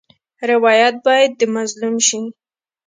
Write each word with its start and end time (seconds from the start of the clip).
روایت 0.51 0.95
باید 1.05 1.31
د 1.39 1.41
مظلوم 1.55 1.95
شي. 2.07 2.21